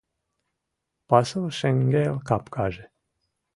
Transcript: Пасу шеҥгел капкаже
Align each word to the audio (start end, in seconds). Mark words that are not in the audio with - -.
Пасу 1.07 1.39
шеҥгел 1.57 2.13
капкаже 2.27 2.85